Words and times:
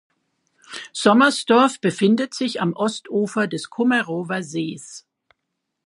Sommersdorf 0.93 1.79
befindet 1.79 2.33
sich 2.33 2.59
am 2.59 2.73
Ostufer 2.73 3.45
des 3.45 3.69
Kummerower 3.69 4.41
Sees. 4.41 5.05